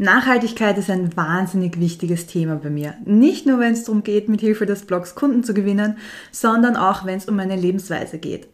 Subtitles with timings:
[0.00, 2.94] Nachhaltigkeit ist ein wahnsinnig wichtiges Thema bei mir.
[3.04, 5.98] Nicht nur, wenn es darum geht, mit Hilfe des Blogs Kunden zu gewinnen,
[6.30, 8.46] sondern auch, wenn es um meine Lebensweise geht.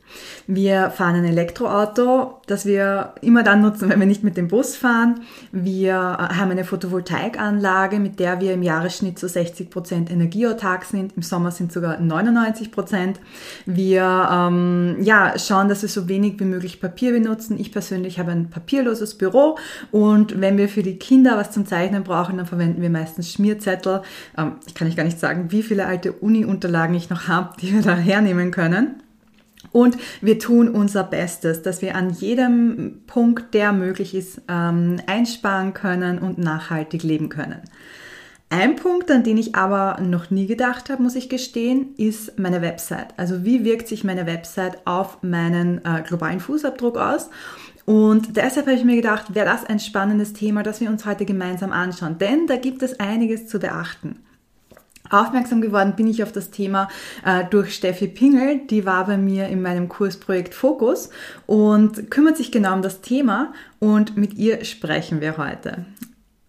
[0.47, 4.77] Wir fahren ein Elektroauto, das wir immer dann nutzen, wenn wir nicht mit dem Bus
[4.77, 5.21] fahren.
[5.53, 11.17] Wir äh, haben eine Photovoltaikanlage, mit der wir im Jahresschnitt zu 60 Prozent energieautark sind.
[11.17, 13.21] Im Sommer sind sogar 99 Prozent.
[13.65, 17.59] Wir ähm, ja, schauen, dass wir so wenig wie möglich Papier benutzen.
[17.59, 19.57] Ich persönlich habe ein papierloses Büro
[19.91, 24.03] und wenn wir für die Kinder was zum Zeichnen brauchen, dann verwenden wir meistens Schmierzettel.
[24.37, 27.73] Ähm, ich kann euch gar nicht sagen, wie viele alte Uni-Unterlagen ich noch habe, die
[27.73, 29.04] wir da hernehmen können.
[29.75, 35.75] Und wir tun unser Bestes, dass wir an jedem Punkt, der möglich ist, ähm, einsparen
[35.75, 37.61] können und nachhaltig leben können.
[38.51, 42.63] Ein Punkt, an den ich aber noch nie gedacht habe, muss ich gestehen, ist meine
[42.63, 43.15] Website.
[43.17, 47.31] Also wie wirkt sich meine Website auf meinen äh, globalen Fußabdruck aus?
[47.85, 51.25] Und deshalb habe ich mir gedacht, wäre das ein spannendes Thema, das wir uns heute
[51.25, 52.19] gemeinsam anschauen.
[52.19, 54.21] Denn da gibt es einiges zu beachten.
[55.21, 56.89] Aufmerksam geworden bin ich auf das Thema
[57.25, 58.61] äh, durch Steffi Pingel.
[58.69, 61.11] Die war bei mir in meinem Kursprojekt Fokus
[61.47, 65.85] und kümmert sich genau um das Thema und mit ihr sprechen wir heute.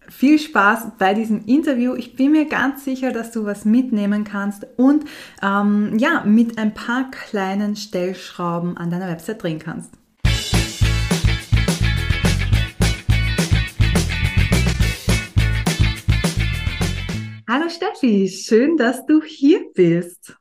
[0.08, 1.94] Viel Spaß bei diesem Interview.
[1.94, 5.04] Ich bin mir ganz sicher, dass du was mitnehmen kannst und
[5.42, 9.90] ähm, ja, mit ein paar kleinen Stellschrauben an deiner Website drehen kannst.
[17.58, 20.36] Hallo Steffi, schön, dass du hier bist.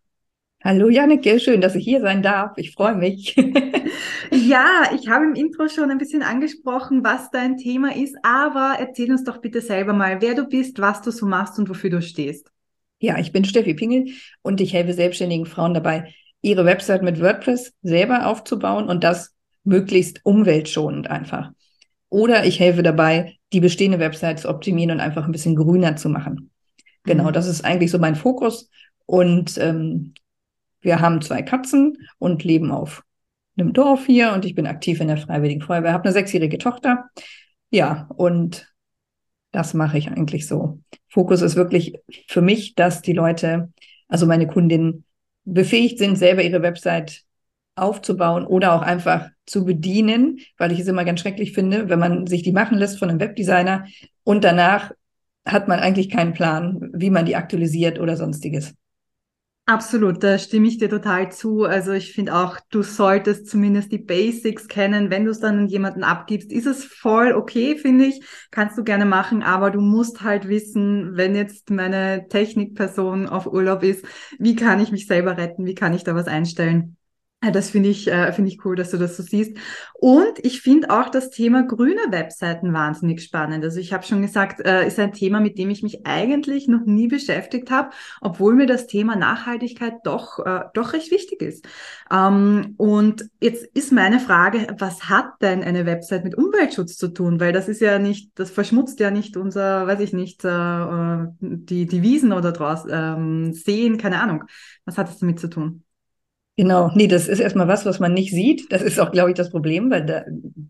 [0.61, 2.57] Hallo Janneke, schön, dass ich hier sein darf.
[2.57, 3.33] Ich freue mich.
[4.31, 9.09] ja, ich habe im Intro schon ein bisschen angesprochen, was dein Thema ist, aber erzähl
[9.11, 12.01] uns doch bitte selber mal, wer du bist, was du so machst und wofür du
[12.01, 12.51] stehst.
[12.99, 14.07] Ja, ich bin Steffi Pingel
[14.41, 20.19] und ich helfe selbstständigen Frauen dabei, ihre Website mit WordPress selber aufzubauen und das möglichst
[20.25, 21.53] umweltschonend einfach.
[22.09, 26.09] Oder ich helfe dabei, die bestehende Website zu optimieren und einfach ein bisschen grüner zu
[26.09, 26.51] machen.
[27.05, 27.33] Genau, mhm.
[27.33, 28.69] das ist eigentlich so mein Fokus.
[29.05, 30.13] Und ähm,
[30.81, 33.03] wir haben zwei Katzen und leben auf
[33.57, 37.09] einem Dorf hier und ich bin aktiv in der Freiwilligen Feuerwehr, habe eine sechsjährige Tochter.
[37.69, 38.73] Ja, und
[39.51, 40.79] das mache ich eigentlich so.
[41.07, 41.95] Fokus ist wirklich
[42.27, 43.71] für mich, dass die Leute,
[44.07, 45.05] also meine Kundinnen,
[45.45, 47.23] befähigt sind, selber ihre Website
[47.75, 52.27] aufzubauen oder auch einfach zu bedienen, weil ich es immer ganz schrecklich finde, wenn man
[52.27, 53.85] sich die machen lässt von einem Webdesigner
[54.23, 54.91] und danach
[55.45, 58.73] hat man eigentlich keinen Plan, wie man die aktualisiert oder sonstiges.
[59.67, 61.63] Absolut, da stimme ich dir total zu.
[61.63, 65.09] Also ich finde auch, du solltest zumindest die Basics kennen.
[65.09, 68.21] Wenn du es dann an jemanden abgibst, ist es voll okay, finde ich.
[68.51, 73.81] Kannst du gerne machen, aber du musst halt wissen, wenn jetzt meine Technikperson auf Urlaub
[73.81, 74.05] ist,
[74.37, 75.65] wie kann ich mich selber retten?
[75.65, 76.95] Wie kann ich da was einstellen?
[77.51, 79.57] Das finde ich, äh, ich cool, dass du das so siehst.
[79.93, 83.63] Und ich finde auch das Thema grüne Webseiten wahnsinnig spannend.
[83.63, 86.85] Also ich habe schon gesagt, äh, ist ein Thema, mit dem ich mich eigentlich noch
[86.85, 87.91] nie beschäftigt habe,
[88.21, 91.65] obwohl mir das Thema Nachhaltigkeit doch, äh, doch recht wichtig ist.
[92.11, 97.39] Ähm, und jetzt ist meine Frage, was hat denn eine Website mit Umweltschutz zu tun?
[97.39, 101.27] Weil das ist ja nicht, das verschmutzt ja nicht unser, weiß ich nicht, äh, äh
[101.39, 104.43] die, die Wiesen oder draus, ähm, Seen, keine Ahnung.
[104.85, 105.84] Was hat das damit zu tun?
[106.57, 108.71] Genau, nee, das ist erstmal was, was man nicht sieht.
[108.71, 110.23] Das ist auch, glaube ich, das Problem, weil da,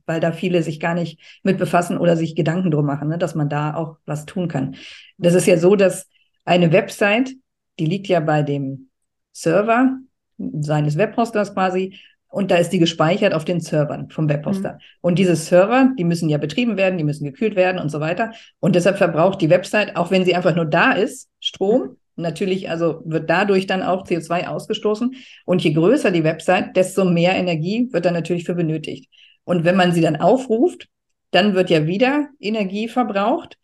[0.07, 3.35] weil da viele sich gar nicht mit befassen oder sich Gedanken drum machen, ne, dass
[3.35, 4.75] man da auch was tun kann.
[5.17, 6.07] Das ist ja so, dass
[6.43, 7.33] eine Website,
[7.77, 8.89] die liegt ja bei dem
[9.31, 9.97] Server
[10.37, 14.73] seines Webhosters quasi und da ist die gespeichert auf den Servern vom Webhoster.
[14.73, 14.79] Mhm.
[15.01, 18.33] Und diese Server, die müssen ja betrieben werden, die müssen gekühlt werden und so weiter.
[18.59, 23.01] Und deshalb verbraucht die Website, auch wenn sie einfach nur da ist, Strom Natürlich, also
[23.05, 25.15] wird dadurch dann auch CO2 ausgestoßen.
[25.45, 29.09] Und je größer die Website, desto mehr Energie wird dann natürlich für benötigt.
[29.43, 30.87] Und wenn man sie dann aufruft,
[31.31, 33.57] dann wird ja wieder Energie verbraucht,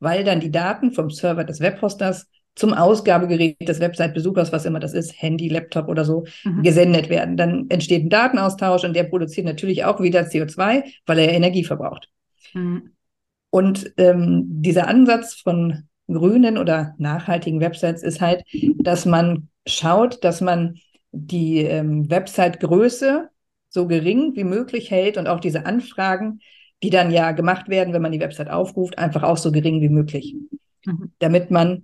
[0.00, 4.92] weil dann die Daten vom Server des Webhosters zum Ausgabegerät des Website-Besuchers, was immer das
[4.92, 6.62] ist, Handy, Laptop oder so, mhm.
[6.62, 7.36] gesendet werden.
[7.36, 12.08] Dann entsteht ein Datenaustausch und der produziert natürlich auch wieder CO2, weil er Energie verbraucht.
[12.54, 12.94] Mhm.
[13.50, 18.44] Und ähm, dieser Ansatz von grünen oder nachhaltigen Websites ist halt,
[18.78, 20.78] dass man schaut, dass man
[21.12, 23.28] die ähm, Website-Größe
[23.68, 26.40] so gering wie möglich hält und auch diese Anfragen,
[26.82, 29.88] die dann ja gemacht werden, wenn man die Website aufruft, einfach auch so gering wie
[29.88, 30.34] möglich.
[30.84, 31.12] Mhm.
[31.18, 31.82] Damit man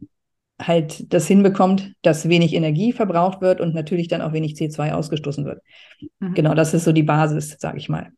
[0.61, 5.45] halt das hinbekommt, dass wenig Energie verbraucht wird und natürlich dann auch wenig CO2 ausgestoßen
[5.45, 5.61] wird.
[6.21, 6.35] Mhm.
[6.35, 8.13] Genau, das ist so die Basis, sage ich mal.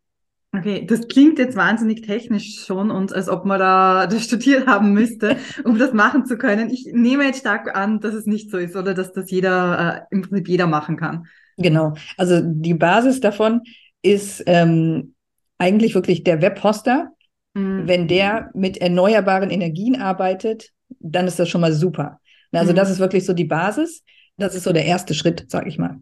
[0.56, 4.92] Okay, das klingt jetzt wahnsinnig technisch schon und als ob man da das studiert haben
[4.92, 6.70] müsste, um das machen zu können.
[6.70, 10.14] Ich nehme jetzt stark an, dass es nicht so ist oder dass das jeder, äh,
[10.14, 11.26] im Prinzip jeder machen kann.
[11.58, 11.94] Genau.
[12.16, 13.62] Also die Basis davon
[14.02, 15.14] ist ähm,
[15.58, 17.10] eigentlich wirklich der Webhoster,
[17.54, 17.86] mhm.
[17.86, 20.70] wenn der mit erneuerbaren Energien arbeitet,
[21.00, 22.20] dann ist das schon mal super.
[22.52, 22.76] Also mhm.
[22.76, 24.04] das ist wirklich so die Basis.
[24.38, 26.00] Das ist so der erste Schritt, sage ich mal.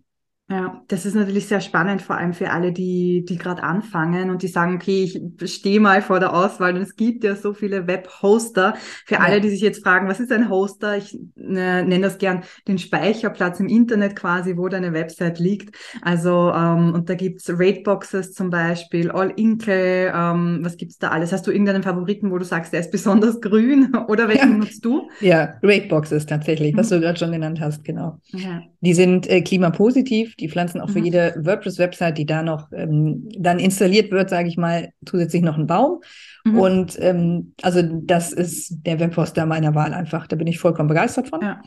[0.51, 4.43] Ja, das ist natürlich sehr spannend, vor allem für alle, die, die gerade anfangen und
[4.43, 5.11] die sagen, okay,
[5.41, 8.75] ich stehe mal vor der Auswahl und es gibt ja so viele Web-Hoster.
[9.07, 9.21] Für ja.
[9.21, 10.99] alle, die sich jetzt fragen, was ist ein Hoster?
[10.99, 15.75] Ich ne, nenne das gern den Speicherplatz im Internet quasi, wo deine Website liegt.
[16.03, 21.33] Also, ähm, und da gibt's Rateboxes zum Beispiel, All-Inkle, ähm, was gibt's da alles?
[21.33, 24.59] Hast du irgendeinen Favoriten, wo du sagst, der ist besonders grün oder welchen ja.
[24.59, 25.09] nutzt du?
[25.23, 26.97] Ja, Rateboxes tatsächlich, was mhm.
[26.97, 28.19] du gerade schon genannt hast, genau.
[28.27, 28.61] Ja.
[28.83, 31.05] Die sind äh, klimapositiv die pflanzen auch für mhm.
[31.07, 35.67] jede WordPress-Website, die da noch ähm, dann installiert wird, sage ich mal, zusätzlich noch einen
[35.67, 36.01] Baum.
[36.45, 36.59] Mhm.
[36.59, 40.27] Und ähm, also das ist der Webhoster meiner Wahl einfach.
[40.27, 41.41] Da bin ich vollkommen begeistert von.
[41.41, 41.63] Ja.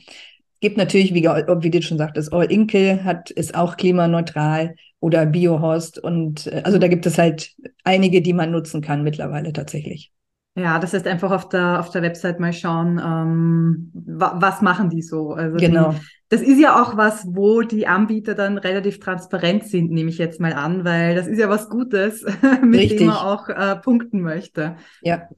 [0.60, 6.00] Gibt natürlich, wie, wie du schon sagtest, All Inkle hat, ist auch klimaneutral oder Biohost.
[6.00, 7.54] Und äh, also da gibt es halt
[7.84, 10.12] einige, die man nutzen kann mittlerweile tatsächlich.
[10.58, 14.90] Ja, das heißt einfach auf der, auf der Website mal schauen, ähm, wa was machen
[14.90, 15.34] die so.
[15.34, 15.92] Also genau.
[15.92, 15.98] Die,
[16.30, 20.40] das ist ja auch was, wo die Anbieter dann relativ transparent sind, nehme ich jetzt
[20.40, 22.26] mal an, weil das ist ja was Gutes,
[22.62, 23.00] mit Richtig.
[23.00, 24.76] dem man auch äh, punkten möchte.
[25.02, 25.30] Ja,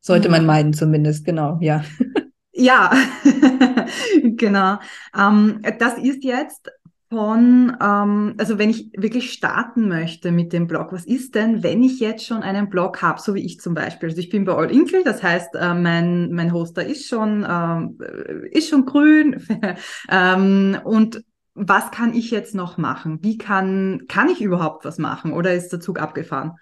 [0.00, 1.84] sollte man meinen zumindest, genau, ja.
[2.52, 2.92] Ja,
[4.22, 4.78] genau.
[5.18, 6.70] Ähm, das ist jetzt
[7.12, 11.82] von, ähm, also wenn ich wirklich starten möchte mit dem Blog, was ist denn, wenn
[11.84, 14.08] ich jetzt schon einen Blog habe, so wie ich zum Beispiel?
[14.08, 18.48] Also ich bin bei All Inkle, das heißt, äh, mein, mein Hoster ist schon, äh,
[18.50, 19.46] ist schon grün.
[20.10, 21.22] ähm, und
[21.52, 23.18] was kann ich jetzt noch machen?
[23.20, 26.52] Wie kann, kann ich überhaupt was machen oder ist der Zug abgefahren?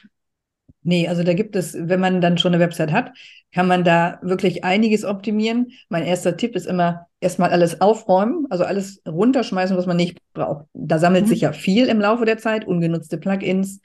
[0.83, 3.13] Nee, also da gibt es, wenn man dann schon eine Website hat,
[3.53, 5.73] kann man da wirklich einiges optimieren.
[5.89, 10.67] Mein erster Tipp ist immer erstmal alles aufräumen, also alles runterschmeißen, was man nicht braucht.
[10.73, 11.29] Da sammelt mhm.
[11.29, 13.81] sich ja viel im Laufe der Zeit, ungenutzte Plugins,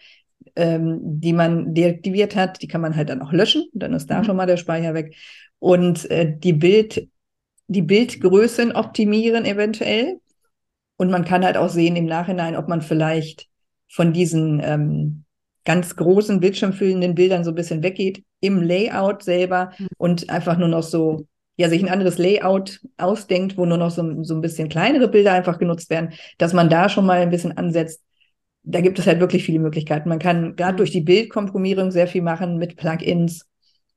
[0.56, 4.20] ähm, die man deaktiviert hat, die kann man halt dann auch löschen, dann ist da
[4.20, 4.24] mhm.
[4.24, 5.16] schon mal der Speicher weg.
[5.60, 7.10] Und äh, die Bild,
[7.68, 10.20] die Bildgrößen optimieren eventuell.
[10.98, 13.48] Und man kann halt auch sehen im Nachhinein, ob man vielleicht
[13.90, 15.25] von diesen ähm,
[15.66, 19.88] ganz großen bildschirmfüllenden Bildern so ein bisschen weggeht im Layout selber mhm.
[19.98, 21.28] und einfach nur noch so,
[21.58, 25.34] ja, sich ein anderes Layout ausdenkt, wo nur noch so, so ein bisschen kleinere Bilder
[25.34, 28.04] einfach genutzt werden, dass man da schon mal ein bisschen ansetzt.
[28.64, 30.10] Da gibt es halt wirklich viele Möglichkeiten.
[30.10, 30.78] Man kann gerade mhm.
[30.78, 33.48] durch die Bildkomprimierung sehr viel machen mit Plugins,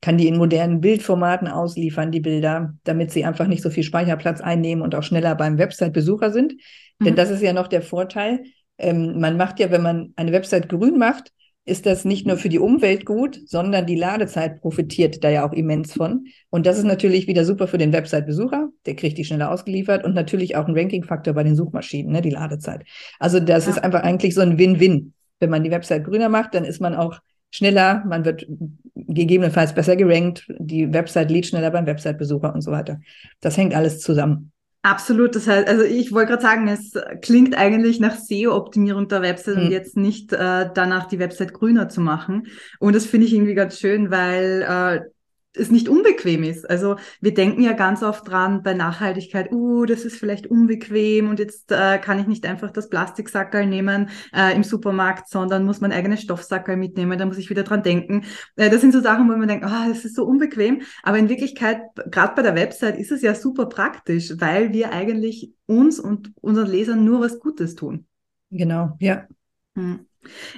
[0.01, 4.41] kann die in modernen Bildformaten ausliefern, die Bilder, damit sie einfach nicht so viel Speicherplatz
[4.41, 6.53] einnehmen und auch schneller beim Website-Besucher sind.
[6.99, 7.05] Mhm.
[7.05, 8.43] Denn das ist ja noch der Vorteil.
[8.77, 11.31] Ähm, man macht ja, wenn man eine Website grün macht,
[11.69, 15.53] ist das nicht nur für die Umwelt gut, sondern die Ladezeit profitiert da ja auch
[15.53, 16.25] immens von.
[16.49, 20.15] Und das ist natürlich wieder super für den Website-Besucher, der kriegt die schneller ausgeliefert und
[20.15, 22.83] natürlich auch ein Ranking-Faktor bei den Suchmaschinen, ne, die Ladezeit.
[23.19, 23.71] Also das ja.
[23.71, 25.13] ist einfach eigentlich so ein Win-Win.
[25.39, 27.19] Wenn man die Website grüner macht, dann ist man auch
[27.51, 28.45] schneller, man wird
[28.95, 32.99] gegebenenfalls besser gerankt, die Website lädt schneller beim Website-Besucher und so weiter.
[33.39, 34.51] Das hängt alles zusammen.
[34.81, 39.57] Absolut, das heißt, also ich wollte gerade sagen, es klingt eigentlich nach SEO-Optimierung der Website
[39.57, 39.65] hm.
[39.65, 42.47] und jetzt nicht äh, danach die Website grüner zu machen.
[42.79, 45.09] Und das finde ich irgendwie ganz schön, weil äh,
[45.53, 46.69] es nicht unbequem ist.
[46.69, 51.39] Also wir denken ja ganz oft dran bei Nachhaltigkeit, uh, das ist vielleicht unbequem und
[51.39, 55.91] jetzt äh, kann ich nicht einfach das Plastiksackerl nehmen äh, im Supermarkt, sondern muss mein
[55.91, 58.25] eigenes Stoffsackerl mitnehmen, da muss ich wieder dran denken.
[58.55, 60.83] Äh, das sind so Sachen, wo man denkt, ah, oh, das ist so unbequem.
[61.03, 61.81] Aber in Wirklichkeit,
[62.11, 66.69] gerade bei der Website, ist es ja super praktisch, weil wir eigentlich uns und unseren
[66.69, 68.05] Lesern nur was Gutes tun.
[68.51, 69.27] Genau, ja.
[69.75, 70.08] Hm.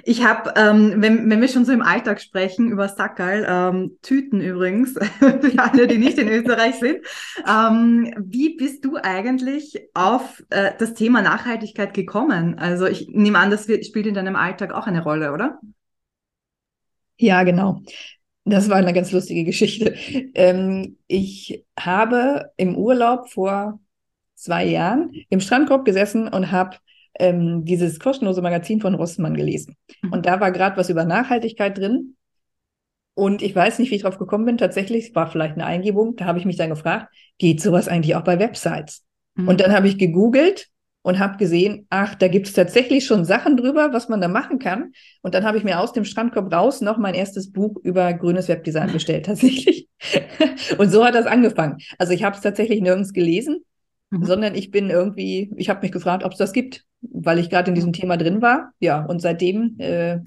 [0.04, 4.40] Ich habe, ähm, wenn, wenn wir schon so im Alltag sprechen, über Sackerl, ähm, Tüten
[4.40, 6.98] übrigens, für alle, die nicht in Österreich sind,
[7.48, 12.58] ähm, wie bist du eigentlich auf äh, das Thema Nachhaltigkeit gekommen?
[12.58, 15.60] Also ich nehme an, das spielt in deinem Alltag auch eine Rolle, oder?
[17.18, 17.82] Ja, genau.
[18.44, 19.94] Das war eine ganz lustige Geschichte.
[20.34, 23.78] Ähm, ich habe im Urlaub vor
[24.34, 26.78] zwei Jahren im Strandkorb gesessen und habe
[27.18, 29.76] ähm, dieses kostenlose Magazin von Rossmann gelesen.
[30.02, 30.12] Mhm.
[30.12, 32.16] Und da war gerade was über Nachhaltigkeit drin.
[33.14, 34.58] Und ich weiß nicht, wie ich drauf gekommen bin.
[34.58, 36.16] Tatsächlich, war vielleicht eine Eingebung.
[36.16, 39.04] Da habe ich mich dann gefragt, geht sowas eigentlich auch bei Websites?
[39.34, 39.48] Mhm.
[39.48, 40.68] Und dann habe ich gegoogelt
[41.02, 44.58] und habe gesehen, ach, da gibt es tatsächlich schon Sachen drüber, was man da machen
[44.58, 44.92] kann.
[45.20, 48.48] Und dann habe ich mir aus dem Strandkorb raus noch mein erstes Buch über grünes
[48.48, 49.88] Webdesign bestellt, tatsächlich.
[50.78, 51.78] und so hat das angefangen.
[51.98, 53.64] Also ich habe es tatsächlich nirgends gelesen,
[54.12, 54.24] mhm.
[54.24, 57.70] sondern ich bin irgendwie, ich habe mich gefragt, ob es das gibt weil ich gerade
[57.70, 58.72] in diesem Thema drin war.
[58.80, 60.20] Ja, und seitdem, äh,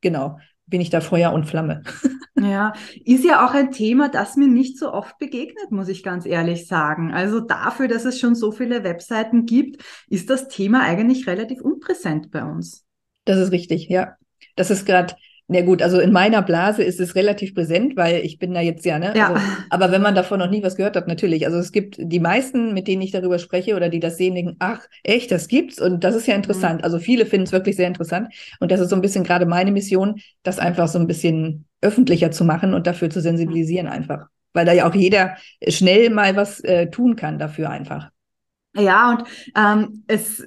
[0.00, 1.82] genau, bin ich da Feuer und Flamme.
[2.40, 2.72] Ja,
[3.04, 6.68] ist ja auch ein Thema, das mir nicht so oft begegnet, muss ich ganz ehrlich
[6.68, 7.12] sagen.
[7.12, 12.30] Also dafür, dass es schon so viele Webseiten gibt, ist das Thema eigentlich relativ unpräsent
[12.30, 12.86] bei uns.
[13.24, 14.14] Das ist richtig, ja.
[14.54, 15.16] Das ist gerade
[15.50, 18.84] Na gut, also in meiner Blase ist es relativ präsent, weil ich bin da jetzt
[18.84, 19.14] ja, ne?
[19.16, 19.32] Ja.
[19.32, 21.46] Also, aber wenn man davon noch nie was gehört hat, natürlich.
[21.46, 24.56] Also es gibt die meisten, mit denen ich darüber spreche oder die das sehen, denken,
[24.58, 26.80] ach, echt, das gibt's und das ist ja interessant.
[26.80, 26.84] Mhm.
[26.84, 28.28] Also viele finden es wirklich sehr interessant
[28.60, 32.30] und das ist so ein bisschen gerade meine Mission, das einfach so ein bisschen öffentlicher
[32.30, 34.26] zu machen und dafür zu sensibilisieren einfach.
[34.52, 35.36] Weil da ja auch jeder
[35.66, 38.10] schnell mal was äh, tun kann dafür einfach.
[38.76, 39.24] Ja, und
[39.56, 40.46] ähm, es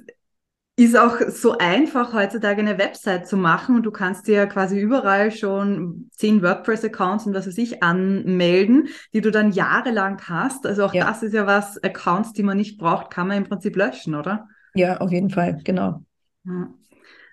[0.76, 5.30] ist auch so einfach, heutzutage eine Website zu machen und du kannst dir quasi überall
[5.30, 10.66] schon zehn WordPress-Accounts und was weiß ich anmelden, die du dann jahrelang hast.
[10.66, 11.04] Also auch ja.
[11.04, 14.48] das ist ja was, Accounts, die man nicht braucht, kann man im Prinzip löschen, oder?
[14.74, 16.04] Ja, auf jeden Fall, genau.
[16.44, 16.72] Ja.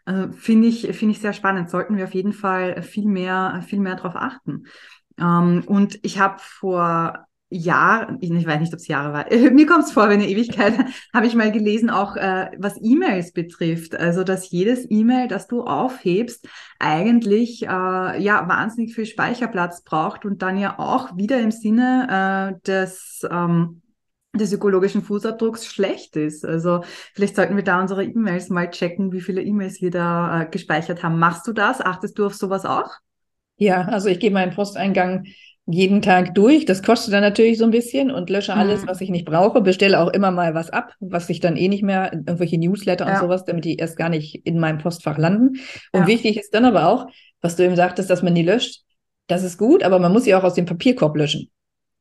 [0.04, 1.70] Also finde ich, finde ich sehr spannend.
[1.70, 4.66] Sollten wir auf jeden Fall viel mehr, viel mehr darauf achten.
[5.18, 9.86] Ähm, und ich habe vor Jahr, ich weiß nicht, ob es Jahre war, mir kommt
[9.86, 10.74] es vor, wenn eine Ewigkeit,
[11.14, 13.96] habe ich mal gelesen, auch äh, was E-Mails betrifft.
[13.96, 16.48] Also, dass jedes E-Mail, das du aufhebst,
[16.80, 22.68] eigentlich äh, ja wahnsinnig viel Speicherplatz braucht und dann ja auch wieder im Sinne äh,
[22.68, 23.82] des ähm,
[24.34, 26.46] des ökologischen Fußabdrucks schlecht ist.
[26.46, 26.82] Also
[27.14, 31.02] vielleicht sollten wir da unsere E-Mails mal checken, wie viele E-Mails wir da äh, gespeichert
[31.02, 31.18] haben.
[31.18, 31.82] Machst du das?
[31.82, 32.92] Achtest du auf sowas auch?
[33.58, 35.26] Ja, also ich gehe meinen Posteingang
[35.72, 36.66] jeden Tag durch.
[36.66, 38.60] Das kostet dann natürlich so ein bisschen und lösche mhm.
[38.60, 39.62] alles, was ich nicht brauche.
[39.62, 43.14] Bestelle auch immer mal was ab, was ich dann eh nicht mehr, irgendwelche Newsletter ja.
[43.14, 45.60] und sowas, damit die erst gar nicht in meinem Postfach landen.
[45.92, 46.08] Und ja.
[46.08, 47.08] wichtig ist dann aber auch,
[47.42, 48.82] was du eben sagtest, dass man die löscht.
[49.28, 51.50] Das ist gut, aber man muss sie auch aus dem Papierkorb löschen.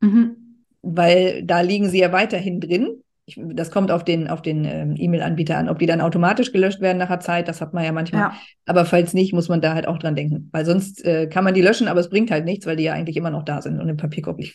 [0.01, 0.65] Mhm.
[0.83, 4.95] Weil da liegen sie ja weiterhin drin ich, das kommt auf den, auf den ähm,
[4.97, 5.69] E-Mail-Anbieter an.
[5.69, 8.23] Ob die dann automatisch gelöscht werden nach der Zeit, das hat man ja manchmal.
[8.23, 8.35] Ja.
[8.67, 10.49] Aber falls nicht, muss man da halt auch dran denken.
[10.53, 12.95] Weil sonst äh, kann man die löschen, aber es bringt halt nichts, weil die ja
[12.95, 14.55] eigentlich immer noch da sind und im Papierkorb liegen.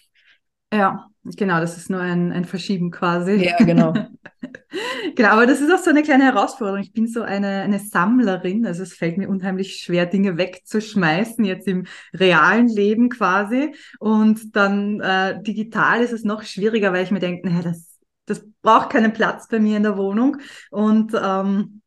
[0.73, 3.35] Ja, genau, das ist nur ein, ein Verschieben quasi.
[3.35, 3.93] Ja, genau.
[5.15, 6.81] genau, aber das ist auch so eine kleine Herausforderung.
[6.81, 11.67] Ich bin so eine, eine Sammlerin, also es fällt mir unheimlich schwer, Dinge wegzuschmeißen, jetzt
[11.67, 13.75] im realen Leben quasi.
[13.99, 17.92] Und dann äh, digital ist es noch schwieriger, weil ich mir denke, naja, das
[18.25, 20.37] das braucht keinen Platz bei mir in der Wohnung.
[20.71, 21.81] Und, ähm,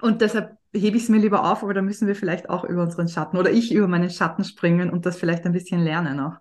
[0.00, 2.82] und deshalb hebe ich es mir lieber auf, aber da müssen wir vielleicht auch über
[2.82, 6.36] unseren Schatten oder ich über meinen Schatten springen und das vielleicht ein bisschen lernen auch.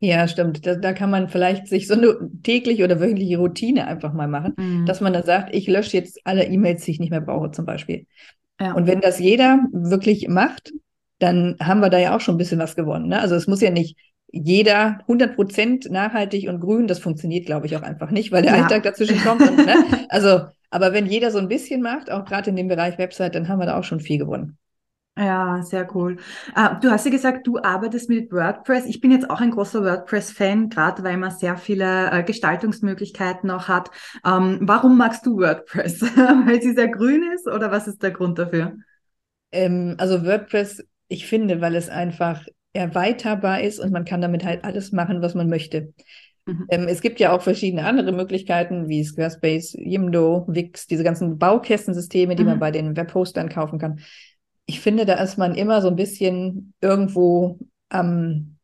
[0.00, 0.64] Ja, stimmt.
[0.64, 4.54] Da, da kann man vielleicht sich so eine tägliche oder wöchentliche Routine einfach mal machen,
[4.56, 4.86] mhm.
[4.86, 7.66] dass man dann sagt, ich lösche jetzt alle E-Mails, die ich nicht mehr brauche, zum
[7.66, 8.06] Beispiel.
[8.60, 8.74] Ja.
[8.74, 10.72] Und wenn das jeder wirklich macht,
[11.18, 13.08] dann haben wir da ja auch schon ein bisschen was gewonnen.
[13.08, 13.20] Ne?
[13.20, 13.98] Also es muss ja nicht
[14.30, 18.56] jeder 100 Prozent nachhaltig und grün, das funktioniert, glaube ich, auch einfach nicht, weil der
[18.56, 18.62] ja.
[18.62, 19.42] Alltag dazwischen kommt.
[19.42, 20.06] Und, ne?
[20.10, 23.48] Also, aber wenn jeder so ein bisschen macht, auch gerade in dem Bereich Website, dann
[23.48, 24.58] haben wir da auch schon viel gewonnen.
[25.18, 26.18] Ja, sehr cool.
[26.56, 28.86] Uh, du hast ja gesagt, du arbeitest mit WordPress.
[28.86, 33.66] Ich bin jetzt auch ein großer WordPress-Fan, gerade weil man sehr viele uh, Gestaltungsmöglichkeiten auch
[33.66, 33.90] hat.
[34.24, 36.02] Ähm, warum magst du WordPress?
[36.46, 38.76] weil sie sehr grün ist oder was ist der Grund dafür?
[39.50, 42.46] Ähm, also WordPress, ich finde, weil es einfach
[42.78, 45.92] erweiterbar ist und man kann damit halt alles machen, was man möchte.
[46.46, 46.66] Mhm.
[46.70, 52.36] Ähm, es gibt ja auch verschiedene andere Möglichkeiten wie Squarespace, Yimdo, Wix, diese ganzen Baukastensysteme,
[52.36, 52.50] die mhm.
[52.50, 54.00] man bei den Webhostern kaufen kann.
[54.66, 57.58] Ich finde, da ist man immer so ein bisschen irgendwo
[57.88, 58.56] am,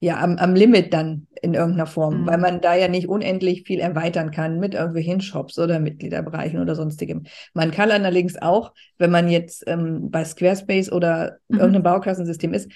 [0.00, 2.26] ja, am, am Limit dann in irgendeiner Form, mhm.
[2.26, 6.74] weil man da ja nicht unendlich viel erweitern kann mit irgendwelchen Shops oder Mitgliederbereichen oder
[6.74, 7.24] sonstigem.
[7.52, 11.58] Man kann allerdings auch, wenn man jetzt ähm, bei Squarespace oder mhm.
[11.58, 12.70] irgendeinem Baukassensystem ist,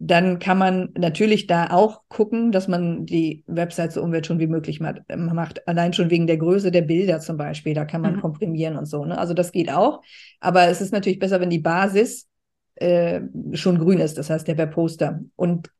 [0.00, 4.46] dann kann man natürlich da auch gucken, dass man die Website so umwelt schon wie
[4.46, 5.68] möglich macht.
[5.68, 7.74] Allein schon wegen der Größe der Bilder zum Beispiel.
[7.74, 8.20] Da kann man mhm.
[8.20, 9.04] komprimieren und so.
[9.04, 9.16] Ne?
[9.16, 10.02] Also das geht auch.
[10.40, 12.28] Aber es ist natürlich besser, wenn die Basis
[12.76, 13.20] äh,
[13.52, 15.20] schon grün ist, das heißt der Webposter.
[15.36, 15.70] Und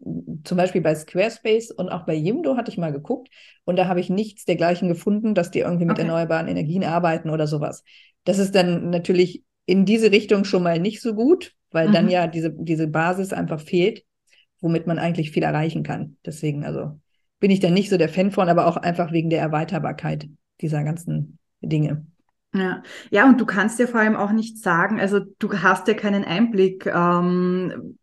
[0.45, 3.29] zum Beispiel bei Squarespace und auch bei Yimdo hatte ich mal geguckt
[3.65, 6.03] und da habe ich nichts dergleichen gefunden, dass die irgendwie mit okay.
[6.03, 7.83] erneuerbaren Energien arbeiten oder sowas.
[8.25, 11.93] Das ist dann natürlich in diese Richtung schon mal nicht so gut, weil mhm.
[11.93, 14.05] dann ja diese, diese Basis einfach fehlt,
[14.61, 16.17] womit man eigentlich viel erreichen kann.
[16.25, 16.99] Deswegen, also
[17.41, 20.29] bin ich da nicht so der Fan von, aber auch einfach wegen der Erweiterbarkeit
[20.61, 22.07] dieser ganzen Dinge.
[22.55, 22.83] Ja.
[23.11, 26.25] ja, und du kannst ja vor allem auch nicht sagen, also du hast ja keinen
[26.25, 27.99] Einblick, ähm,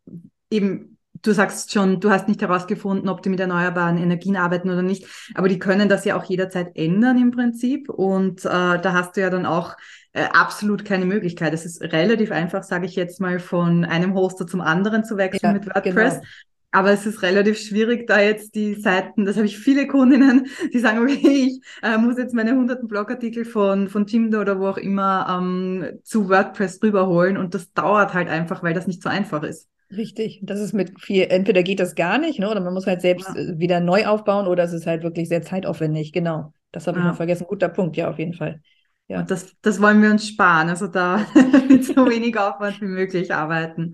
[0.49, 0.90] eben
[1.21, 5.05] du sagst schon, du hast nicht herausgefunden, ob die mit erneuerbaren Energien arbeiten oder nicht,
[5.35, 7.89] aber die können das ja auch jederzeit ändern im Prinzip.
[7.89, 9.75] Und äh, da hast du ja dann auch
[10.13, 11.53] äh, absolut keine Möglichkeit.
[11.53, 15.39] Es ist relativ einfach, sage ich jetzt mal, von einem Hoster zum anderen zu wechseln
[15.43, 16.15] ja, mit WordPress.
[16.15, 16.27] Genau.
[16.73, 20.79] Aber es ist relativ schwierig, da jetzt die Seiten, das habe ich viele Kundinnen, die
[20.79, 24.77] sagen, okay, ich äh, muss jetzt meine hunderten Blogartikel von, von Jimdo oder wo auch
[24.77, 29.43] immer ähm, zu WordPress rüberholen und das dauert halt einfach, weil das nicht so einfach
[29.43, 29.67] ist.
[29.95, 33.01] Richtig, das ist mit viel, entweder geht das gar nicht, ne, oder man muss halt
[33.01, 33.36] selbst ja.
[33.36, 36.53] Äh, wieder neu aufbauen oder es ist halt wirklich sehr zeitaufwendig, genau.
[36.71, 37.10] Das habe ich ja.
[37.10, 37.45] noch vergessen.
[37.48, 38.62] Guter Punkt, ja, auf jeden Fall.
[39.07, 39.19] Ja.
[39.19, 41.25] Und das, das wollen wir uns sparen, also da
[41.67, 43.93] mit so wenig Aufwand wie möglich arbeiten.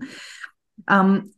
[0.88, 1.32] Ähm,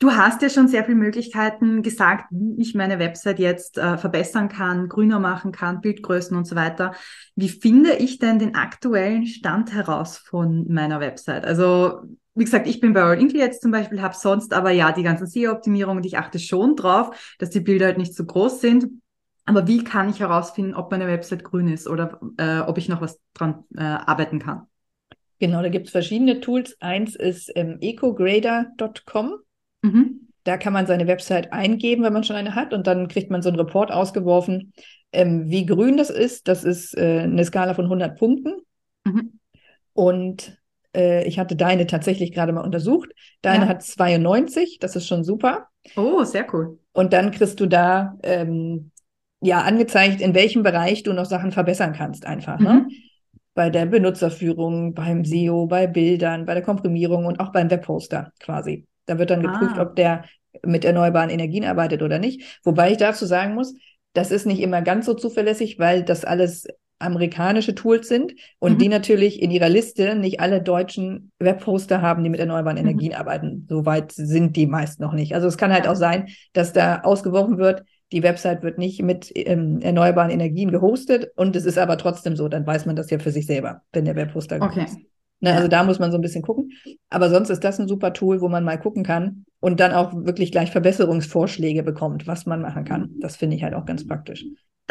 [0.00, 4.48] Du hast ja schon sehr viele Möglichkeiten gesagt, wie ich meine Website jetzt äh, verbessern
[4.48, 6.94] kann, grüner machen kann, Bildgrößen und so weiter.
[7.36, 11.44] Wie finde ich denn den aktuellen Stand heraus von meiner Website?
[11.44, 12.00] Also
[12.34, 15.02] wie gesagt, ich bin bei All Inkly jetzt zum Beispiel, habe sonst aber ja die
[15.02, 18.86] ganzen SEO-Optimierungen, ich achte schon drauf, dass die Bilder halt nicht so groß sind.
[19.44, 23.02] Aber wie kann ich herausfinden, ob meine Website grün ist oder äh, ob ich noch
[23.02, 24.62] was dran äh, arbeiten kann?
[25.40, 26.74] Genau, da gibt es verschiedene Tools.
[26.80, 29.40] Eins ist ähm, ecograder.com.
[29.82, 30.28] Mhm.
[30.44, 33.42] Da kann man seine Website eingeben, wenn man schon eine hat, und dann kriegt man
[33.42, 34.72] so einen Report ausgeworfen,
[35.12, 36.48] ähm, wie grün das ist.
[36.48, 38.54] Das ist äh, eine Skala von 100 Punkten.
[39.04, 39.38] Mhm.
[39.92, 40.58] Und
[40.94, 43.10] äh, ich hatte deine tatsächlich gerade mal untersucht.
[43.42, 43.68] Deine ja.
[43.68, 45.68] hat 92, das ist schon super.
[45.96, 46.78] Oh, sehr cool.
[46.92, 48.90] Und dann kriegst du da ähm,
[49.40, 52.58] ja angezeigt, in welchem Bereich du noch Sachen verbessern kannst, einfach.
[52.58, 52.72] Ne?
[52.72, 52.78] Mhm.
[52.80, 52.88] Ne?
[53.54, 58.86] Bei der Benutzerführung, beim SEO, bei Bildern, bei der Komprimierung und auch beim Webposter quasi.
[59.06, 59.82] Da wird dann geprüft, ah.
[59.82, 60.24] ob der
[60.64, 62.60] mit erneuerbaren Energien arbeitet oder nicht.
[62.64, 63.74] Wobei ich dazu sagen muss,
[64.12, 66.66] das ist nicht immer ganz so zuverlässig, weil das alles
[67.00, 68.78] amerikanische Tools sind und mhm.
[68.78, 72.84] die natürlich in ihrer Liste nicht alle deutschen Webhoster haben, die mit erneuerbaren mhm.
[72.84, 73.66] Energien arbeiten.
[73.68, 75.34] Soweit sind die meist noch nicht.
[75.34, 79.30] Also es kann halt auch sein, dass da ausgeworfen wird, die Website wird nicht mit
[79.34, 83.18] ähm, erneuerbaren Energien gehostet und es ist aber trotzdem so, dann weiß man das ja
[83.18, 84.84] für sich selber, wenn der Webhoster okay.
[84.84, 84.98] ist.
[85.40, 86.72] Ne, also da muss man so ein bisschen gucken.
[87.08, 90.12] Aber sonst ist das ein super Tool, wo man mal gucken kann und dann auch
[90.14, 93.10] wirklich gleich Verbesserungsvorschläge bekommt, was man machen kann.
[93.20, 94.44] Das finde ich halt auch ganz praktisch.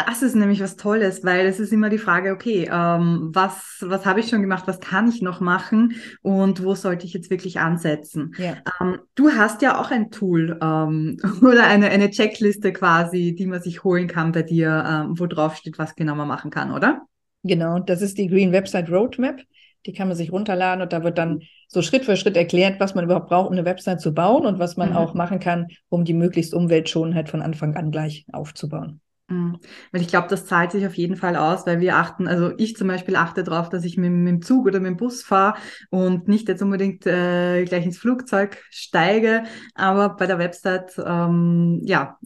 [0.08, 4.06] Das ist nämlich was Tolles, weil es ist immer die Frage, okay, ähm, was, was
[4.06, 7.60] habe ich schon gemacht, was kann ich noch machen und wo sollte ich jetzt wirklich
[7.60, 8.34] ansetzen?
[8.38, 8.56] Ja.
[8.79, 13.62] Ähm, du hast ja auch ein Tool ähm, oder eine, eine Checkliste quasi, die man
[13.62, 17.01] sich holen kann bei dir, ähm, wo drauf steht, was genau man machen kann, oder?
[17.44, 19.41] Genau, das ist die Green Website Roadmap.
[19.86, 22.95] Die kann man sich runterladen und da wird dann so Schritt für Schritt erklärt, was
[22.95, 24.95] man überhaupt braucht, um eine Website zu bauen und was man mhm.
[24.95, 29.01] auch machen kann, um die möglichst umweltschonend halt von Anfang an gleich aufzubauen.
[29.29, 29.59] Mhm.
[29.91, 32.75] Weil ich glaube, das zahlt sich auf jeden Fall aus, weil wir achten, also ich
[32.75, 35.59] zum Beispiel achte darauf, dass ich mit, mit, dem Zug oder mit dem Bus fahre
[35.92, 39.44] und nicht jetzt unbedingt äh, gleich ins Flugzeug steige,
[39.75, 42.18] aber bei der Website, ähm, ja,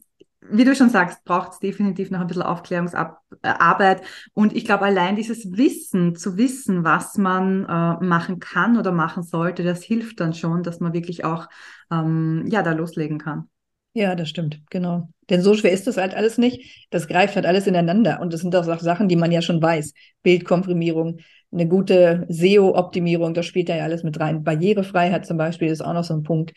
[0.50, 4.02] wie du schon sagst, braucht es definitiv noch ein bisschen Aufklärungsarbeit.
[4.34, 9.24] Und ich glaube, allein dieses Wissen, zu wissen, was man äh, machen kann oder machen
[9.24, 11.48] sollte, das hilft dann schon, dass man wirklich auch
[11.92, 13.50] ähm, ja, da loslegen kann.
[13.96, 15.10] Ja, das stimmt, genau.
[15.30, 16.88] Denn so schwer ist das halt alles nicht.
[16.90, 18.20] Das greift halt alles ineinander.
[18.22, 19.94] Und das sind auch Sachen, die man ja schon weiß.
[20.24, 21.20] Bildkomprimierung,
[21.52, 24.44] eine gute SEO-Optimierung, das spielt ja alles mit rein.
[24.44, 26.54] Barrierefreiheit zum Beispiel ist auch noch so ein Punkt.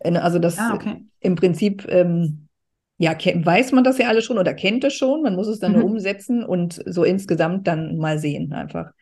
[0.00, 1.04] Also das ah, okay.
[1.20, 2.48] im Prinzip ähm,
[3.02, 5.22] ja, weiß man das ja alle schon oder kennt es schon.
[5.22, 5.80] Man muss es dann mhm.
[5.80, 8.92] nur umsetzen und so insgesamt dann mal sehen einfach.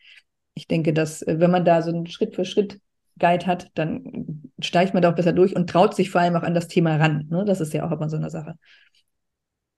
[0.55, 2.81] Ich denke, dass äh, wenn man da so einen Schritt für Schritt
[3.19, 6.45] Guide hat, dann steigt man da auch besser durch und traut sich vor allem auch
[6.45, 7.27] an das Thema ran.
[7.29, 7.45] Ne?
[7.45, 8.55] Das ist ja auch immer so eine Sache.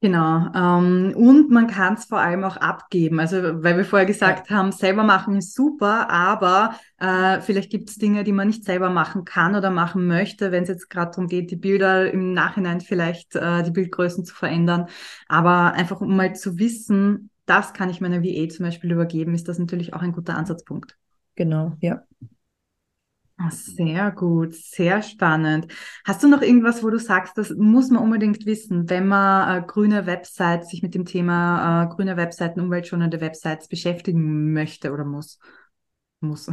[0.03, 0.49] Genau.
[0.53, 3.21] Ähm, und man kann es vor allem auch abgeben.
[3.21, 4.57] Also, weil wir vorher gesagt ja.
[4.57, 8.91] haben, selber machen ist super, aber äh, vielleicht gibt es Dinge, die man nicht selber
[8.91, 12.81] machen kann oder machen möchte, wenn es jetzt gerade darum geht, die Bilder im Nachhinein
[12.81, 14.89] vielleicht äh, die Bildgrößen zu verändern.
[15.29, 19.47] Aber einfach um mal zu wissen, das kann ich meiner VA zum Beispiel übergeben, ist
[19.47, 20.97] das natürlich auch ein guter Ansatzpunkt.
[21.37, 22.03] Genau, ja.
[23.39, 25.67] Ah, sehr gut, sehr spannend.
[26.05, 29.67] Hast du noch irgendwas, wo du sagst, das muss man unbedingt wissen, wenn man äh,
[29.67, 35.41] grüne Websites, sich mit dem Thema äh, grüne Webseiten, umweltschonende Websites beschäftigen möchte oder muss?
[36.21, 36.47] Muss.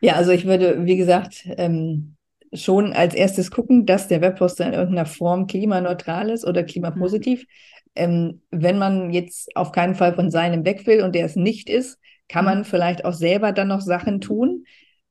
[0.00, 2.14] ja, also ich würde, wie gesagt, ähm,
[2.52, 7.40] schon als erstes gucken, dass der Webposter in irgendeiner Form klimaneutral ist oder klimapositiv.
[7.40, 7.46] Mhm.
[7.94, 11.68] Ähm, wenn man jetzt auf keinen Fall von seinem weg will und der es nicht
[11.68, 11.98] ist,
[12.32, 12.64] kann man mhm.
[12.64, 14.64] vielleicht auch selber dann noch Sachen tun,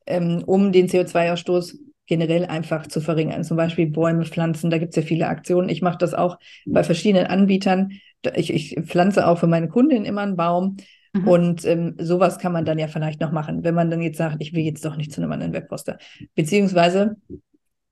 [0.07, 3.43] ähm, um den CO2-Ausstoß generell einfach zu verringern.
[3.43, 5.69] Zum Beispiel Bäume pflanzen, da gibt es ja viele Aktionen.
[5.69, 7.91] Ich mache das auch bei verschiedenen Anbietern.
[8.35, 10.77] Ich, ich pflanze auch für meine Kundin immer einen Baum.
[11.13, 11.27] Mhm.
[11.27, 14.37] Und ähm, sowas kann man dann ja vielleicht noch machen, wenn man dann jetzt sagt,
[14.39, 15.99] ich will jetzt doch nicht zu einem anderen Webposter.
[16.33, 17.17] Beziehungsweise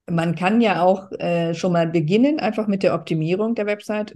[0.10, 4.15] man kann ja auch äh, schon mal beginnen, einfach mit der Optimierung der Website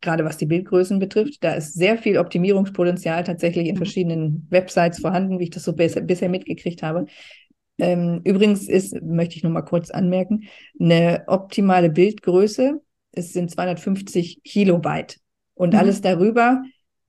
[0.00, 1.42] gerade was die Bildgrößen betrifft.
[1.42, 3.78] Da ist sehr viel Optimierungspotenzial tatsächlich in mhm.
[3.78, 7.06] verschiedenen Websites vorhanden, wie ich das so bisher, bisher mitgekriegt habe.
[7.78, 10.44] Ähm, übrigens ist, möchte ich noch mal kurz anmerken,
[10.78, 12.80] eine optimale Bildgröße,
[13.12, 15.18] es sind 250 Kilobyte.
[15.54, 15.78] Und mhm.
[15.78, 16.62] alles darüber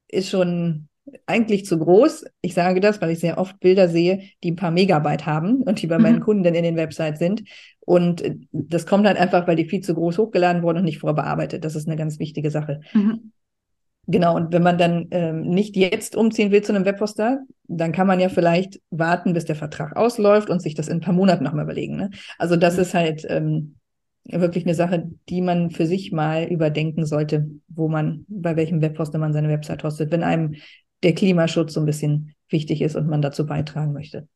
[0.08, 0.88] ist schon
[1.26, 2.26] eigentlich zu groß.
[2.42, 5.82] Ich sage das, weil ich sehr oft Bilder sehe, die ein paar Megabyte haben und
[5.82, 6.24] die bei meinen mhm.
[6.24, 7.44] Kunden dann in den Websites sind.
[7.82, 11.00] Und äh, das kommt halt einfach, weil die viel zu groß hochgeladen wurden und nicht
[11.00, 11.64] vorbearbeitet.
[11.64, 12.82] Das ist eine ganz wichtige Sache.
[12.94, 13.32] Mhm.
[14.08, 18.06] Genau, und wenn man dann ähm, nicht jetzt umziehen will zu einem Webposter, dann kann
[18.06, 21.44] man ja vielleicht warten, bis der Vertrag ausläuft und sich das in ein paar Monaten
[21.44, 21.96] nochmal überlegen.
[21.96, 22.12] Ne?
[22.38, 23.78] Also das ist halt ähm,
[24.26, 29.18] wirklich eine Sache, die man für sich mal überdenken sollte, wo man, bei welchem Webhoster
[29.18, 30.56] man seine Website hostet, wenn einem
[31.06, 34.28] der Klimaschutz so ein bisschen wichtig ist und man dazu beitragen möchte.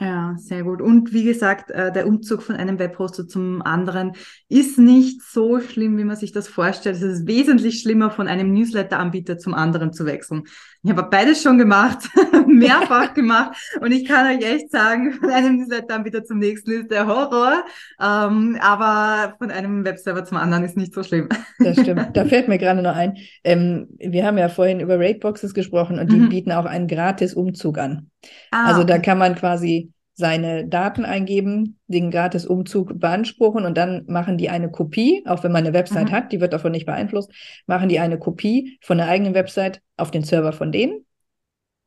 [0.00, 0.82] Ja, sehr gut.
[0.82, 4.12] Und wie gesagt, äh, der Umzug von einem Webhoster zum anderen
[4.48, 6.96] ist nicht so schlimm, wie man sich das vorstellt.
[6.96, 10.44] Es ist wesentlich schlimmer, von einem Newsletter-Anbieter zum anderen zu wechseln.
[10.86, 11.98] Ich habe beides schon gemacht,
[12.46, 13.56] mehrfach gemacht.
[13.80, 17.64] Und ich kann euch echt sagen, von einem Newsletter-Anbieter zum nächsten ist der Horror.
[18.00, 21.28] Ähm, aber von einem Webserver zum anderen ist nicht so schlimm.
[21.58, 22.16] Das stimmt.
[22.16, 23.16] Da fällt mir gerade noch ein.
[23.42, 26.28] Ähm, wir haben ja vorhin über Rateboxes gesprochen und die mhm.
[26.28, 28.10] bieten auch einen gratis Umzug an.
[28.52, 34.38] Ah, also da kann man quasi seine Daten eingeben, den Gratis-Umzug beanspruchen und dann machen
[34.38, 36.12] die eine Kopie, auch wenn man eine Website mhm.
[36.12, 37.30] hat, die wird davon nicht beeinflusst,
[37.66, 41.04] machen die eine Kopie von der eigenen Website auf den Server von denen.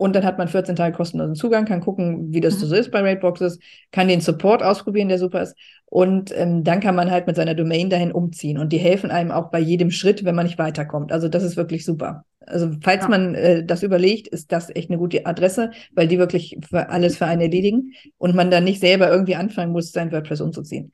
[0.01, 2.67] Und dann hat man 14 Tage kostenlosen Zugang, kann gucken, wie das mhm.
[2.67, 3.59] so ist bei Rateboxes,
[3.91, 5.57] kann den Support ausprobieren, der super ist.
[5.88, 8.57] Und ähm, dann kann man halt mit seiner Domain dahin umziehen.
[8.57, 11.12] Und die helfen einem auch bei jedem Schritt, wenn man nicht weiterkommt.
[11.12, 12.23] Also das ist wirklich super.
[12.39, 13.09] Also falls ja.
[13.09, 17.17] man äh, das überlegt, ist das echt eine gute Adresse, weil die wirklich für alles
[17.17, 20.93] für einen erledigen und man dann nicht selber irgendwie anfangen muss, sein WordPress umzuziehen.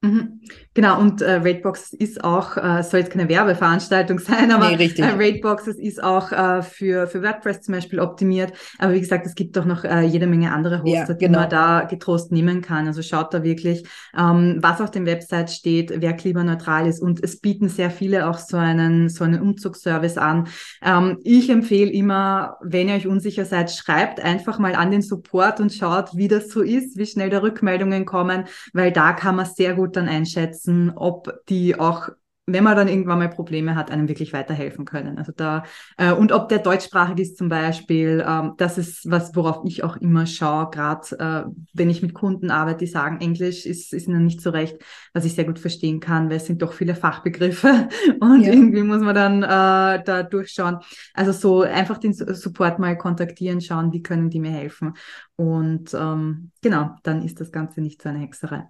[0.00, 0.40] Mhm.
[0.72, 5.04] Genau, und äh, Rateboxes ist auch, äh, soll jetzt keine Werbeveranstaltung sein, aber nee, äh,
[5.04, 8.52] Rateboxes ist auch äh, für, für WordPress zum Beispiel optimiert.
[8.78, 11.16] Aber wie gesagt, es gibt doch noch äh, jede Menge andere Hoster, ja, genau.
[11.18, 12.86] die man da getrost nehmen kann.
[12.86, 13.84] Also schaut da wirklich,
[14.16, 17.02] ähm, was auf den Websites steht, wer klimaneutral ist.
[17.02, 20.46] Und es bieten sehr viele auch so einen, so einen Umzugsservice an.
[20.84, 25.58] Ähm, ich empfehle immer, wenn ihr euch unsicher seid, schreibt einfach mal an den Support
[25.58, 29.46] und schaut, wie das so ist, wie schnell da Rückmeldungen kommen, weil da kann man
[29.46, 32.10] sehr gut dann einschätzen, ob die auch
[32.52, 35.18] wenn man dann irgendwann mal Probleme hat, einem wirklich weiterhelfen können.
[35.18, 35.64] Also da
[35.96, 39.96] äh, und ob der deutschsprachig ist zum Beispiel, ähm, das ist was, worauf ich auch
[39.96, 44.24] immer schaue, gerade äh, wenn ich mit Kunden arbeite, die sagen, Englisch ist, ist ihnen
[44.24, 44.76] nicht so recht,
[45.12, 47.88] was ich sehr gut verstehen kann, weil es sind doch viele Fachbegriffe
[48.20, 48.52] und ja.
[48.52, 50.78] irgendwie muss man dann äh, da durchschauen.
[51.14, 54.94] Also so einfach den Support mal kontaktieren, schauen, wie können die mir helfen.
[55.36, 58.68] Und ähm, genau, dann ist das Ganze nicht so eine Hexerei.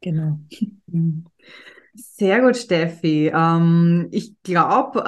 [0.00, 0.38] Genau.
[1.94, 3.32] Sehr gut, Steffi.
[3.34, 5.04] Ähm, ich glaube, äh,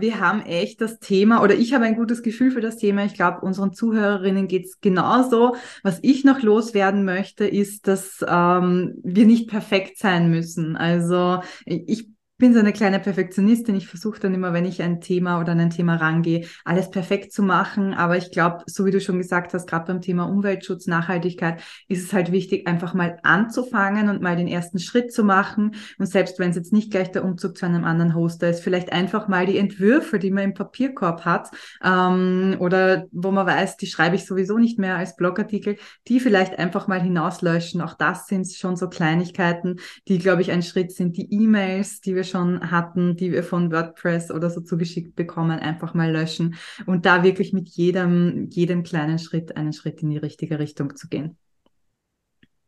[0.00, 3.04] wir haben echt das Thema oder ich habe ein gutes Gefühl für das Thema.
[3.06, 5.56] Ich glaube, unseren Zuhörerinnen geht es genauso.
[5.82, 10.76] Was ich noch loswerden möchte, ist, dass ähm, wir nicht perfekt sein müssen.
[10.76, 13.74] Also ich bin so eine kleine Perfektionistin.
[13.74, 17.32] Ich versuche dann immer, wenn ich ein Thema oder an ein Thema rangehe, alles perfekt
[17.32, 17.94] zu machen.
[17.94, 22.04] Aber ich glaube, so wie du schon gesagt hast, gerade beim Thema Umweltschutz, Nachhaltigkeit, ist
[22.04, 25.74] es halt wichtig, einfach mal anzufangen und mal den ersten Schritt zu machen.
[25.98, 28.92] Und selbst wenn es jetzt nicht gleich der Umzug zu einem anderen Hoster ist, vielleicht
[28.92, 31.50] einfach mal die Entwürfe, die man im Papierkorb hat
[31.82, 36.56] ähm, oder wo man weiß, die schreibe ich sowieso nicht mehr als Blogartikel, die vielleicht
[36.56, 37.80] einfach mal hinauslöschen.
[37.80, 41.16] Auch das sind schon so Kleinigkeiten, die, glaube ich, ein Schritt sind.
[41.16, 45.94] Die E-Mails, die wir schon hatten, die wir von WordPress oder so zugeschickt bekommen, einfach
[45.94, 50.58] mal löschen und da wirklich mit jedem, jedem kleinen Schritt einen Schritt in die richtige
[50.58, 51.36] Richtung zu gehen.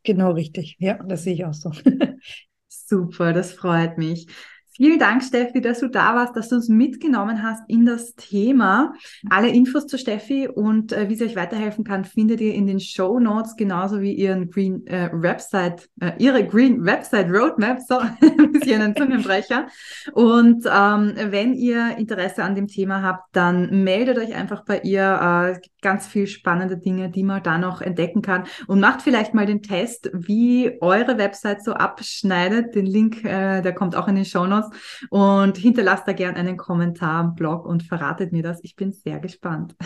[0.03, 0.77] Genau richtig.
[0.79, 1.73] Ja, das sehe ich auch so.
[2.69, 4.27] Super, das freut mich.
[4.73, 8.95] Vielen Dank, Steffi, dass du da warst, dass du uns mitgenommen hast in das Thema.
[9.29, 12.79] Alle Infos zu Steffi und äh, wie sie euch weiterhelfen kann, findet ihr in den
[12.79, 18.53] Show Notes, genauso wie ihren Green äh, Website, äh, ihre Green Website Roadmap, so ein
[18.53, 19.67] bisschen ein Zungenbrecher.
[20.13, 25.03] Und ähm, wenn ihr Interesse an dem Thema habt, dann meldet euch einfach bei ihr.
[25.03, 29.03] Äh, es gibt ganz viel spannende Dinge, die man da noch entdecken kann und macht
[29.03, 32.75] vielleicht mal den Test, wie eure Website so abschneidet.
[32.75, 34.70] Den Link, äh, der kommt auch in den Show Notes
[35.11, 38.61] und hinterlasst da gerne einen Kommentar am Blog und verratet mir das.
[38.63, 39.77] Ich bin sehr gespannt.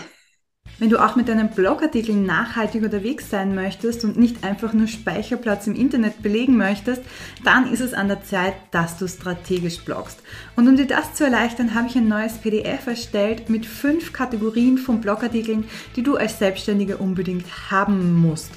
[0.81, 5.69] Wenn du auch mit deinem Blogartikel nachhaltig unterwegs sein möchtest und nicht einfach nur Speicherplatz
[5.69, 7.03] im Internet belegen möchtest,
[7.45, 10.21] dann ist es an der Zeit, dass du strategisch bloggst.
[10.57, 14.77] Und um dir das zu erleichtern, habe ich ein neues PDF erstellt mit fünf Kategorien
[14.77, 18.51] von Blogartikeln, die du als Selbstständiger unbedingt haben musst.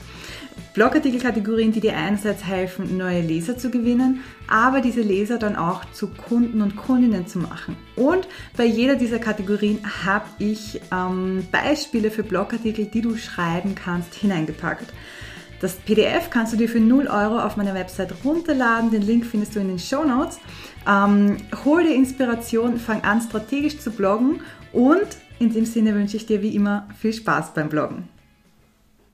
[0.74, 6.08] Blogartikelkategorien, die dir einerseits helfen, neue Leser zu gewinnen, aber diese Leser dann auch zu
[6.08, 7.76] Kunden und Kundinnen zu machen.
[7.96, 14.14] Und bei jeder dieser Kategorien habe ich ähm, Beispiele für Blogartikel, die du schreiben kannst,
[14.16, 14.94] hineingepackt.
[15.60, 18.92] Das PDF kannst du dir für 0 Euro auf meiner Website runterladen.
[18.92, 20.40] Den Link findest du in den Show Notes.
[20.88, 25.08] Ähm, hol dir Inspiration, fang an strategisch zu bloggen und
[25.40, 28.17] in dem Sinne wünsche ich dir wie immer viel Spaß beim Bloggen.